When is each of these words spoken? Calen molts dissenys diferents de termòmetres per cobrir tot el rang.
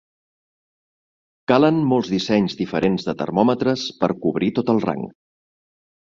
Calen 1.51 1.75
molts 1.91 2.09
dissenys 2.13 2.55
diferents 2.61 3.05
de 3.09 3.15
termòmetres 3.19 3.83
per 4.01 4.09
cobrir 4.23 4.49
tot 4.61 4.71
el 4.75 4.81
rang. 4.87 5.05